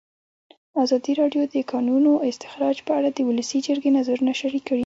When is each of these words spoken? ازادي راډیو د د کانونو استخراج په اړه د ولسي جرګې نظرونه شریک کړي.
ازادي 0.83 1.13
راډیو 1.21 1.43
د 1.47 1.51
د 1.53 1.57
کانونو 1.71 2.11
استخراج 2.31 2.77
په 2.87 2.91
اړه 2.97 3.09
د 3.11 3.19
ولسي 3.29 3.59
جرګې 3.67 3.91
نظرونه 3.97 4.31
شریک 4.41 4.63
کړي. 4.69 4.79